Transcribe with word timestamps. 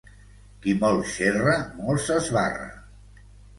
Qui 0.63 0.73
molt 0.83 1.05
xerra, 1.17 1.55
molt 1.83 2.05
s'esbarra. 2.07 2.69